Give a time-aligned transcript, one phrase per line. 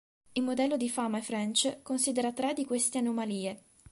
[0.31, 3.63] Il modello di Fama e French considera tre di queste anomalie.